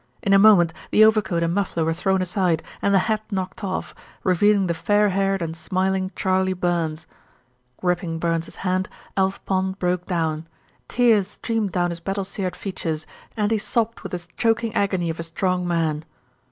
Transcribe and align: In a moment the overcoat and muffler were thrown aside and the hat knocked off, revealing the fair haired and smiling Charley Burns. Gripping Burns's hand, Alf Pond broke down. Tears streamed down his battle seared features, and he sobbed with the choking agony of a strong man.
In 0.23 0.33
a 0.33 0.39
moment 0.39 0.73
the 0.89 1.05
overcoat 1.05 1.43
and 1.43 1.53
muffler 1.53 1.85
were 1.85 1.93
thrown 1.93 2.23
aside 2.23 2.63
and 2.81 2.91
the 2.91 2.97
hat 3.05 3.21
knocked 3.29 3.63
off, 3.63 3.93
revealing 4.23 4.65
the 4.65 4.73
fair 4.73 5.09
haired 5.09 5.43
and 5.43 5.55
smiling 5.55 6.11
Charley 6.15 6.53
Burns. 6.53 7.05
Gripping 7.77 8.17
Burns's 8.17 8.55
hand, 8.65 8.89
Alf 9.15 9.45
Pond 9.45 9.77
broke 9.77 10.07
down. 10.07 10.47
Tears 10.87 11.27
streamed 11.27 11.71
down 11.71 11.91
his 11.91 11.99
battle 11.99 12.23
seared 12.25 12.55
features, 12.55 13.05
and 13.37 13.51
he 13.51 13.59
sobbed 13.59 14.01
with 14.01 14.13
the 14.13 14.27
choking 14.37 14.73
agony 14.73 15.11
of 15.11 15.19
a 15.19 15.21
strong 15.21 15.67
man. 15.67 16.03